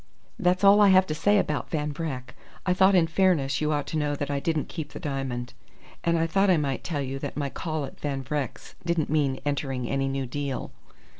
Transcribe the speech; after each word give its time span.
"That's 0.39 0.63
all 0.63 0.81
I 0.81 0.87
have 0.87 1.05
to 1.05 1.13
say 1.13 1.37
about 1.37 1.69
Van 1.69 1.93
Vreck. 1.93 2.33
I 2.65 2.73
thought 2.73 2.95
in 2.95 3.05
fairness 3.05 3.61
you 3.61 3.71
ought 3.71 3.85
to 3.85 3.99
know 3.99 4.15
that 4.15 4.31
I 4.31 4.39
didn't 4.39 4.67
keep 4.67 4.93
the 4.93 4.99
diamond. 4.99 5.53
And 6.03 6.17
I 6.17 6.25
thought 6.25 6.49
I 6.49 6.57
might 6.57 6.83
tell 6.83 7.03
you 7.03 7.19
that 7.19 7.37
my 7.37 7.51
call 7.51 7.85
at 7.85 7.99
Van 7.99 8.23
Vreck's 8.23 8.73
didn't 8.83 9.11
mean 9.11 9.39
entering 9.45 9.87
any 9.87 10.07
new 10.07 10.25
deal." 10.25 10.71